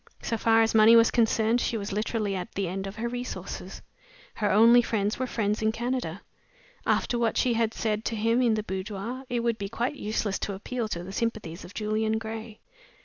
So 0.23 0.35
far 0.35 0.63
as 0.63 0.73
money 0.73 0.95
was 0.95 1.11
concerned, 1.11 1.61
she 1.61 1.77
was 1.77 1.91
literally 1.91 2.35
at 2.35 2.51
the 2.53 2.67
end 2.67 2.87
of 2.87 2.95
her 2.95 3.07
resources. 3.07 3.83
Her 4.33 4.51
only 4.51 4.81
friends 4.81 5.19
were 5.19 5.27
friends 5.27 5.61
in 5.61 5.71
Canada. 5.71 6.23
After 6.87 7.19
what 7.19 7.37
she 7.37 7.53
had 7.53 7.71
said 7.75 8.03
to 8.05 8.15
him 8.15 8.41
in 8.41 8.55
the 8.55 8.63
boudoir, 8.63 9.25
it 9.29 9.41
would 9.41 9.59
be 9.59 9.69
quite 9.69 9.97
useless 9.97 10.39
to 10.39 10.55
appeal 10.55 10.87
to 10.87 11.03
the 11.03 11.11
sympathies 11.13 11.63
of 11.63 11.75
Julian 11.75 12.17
Gray. 12.17 12.61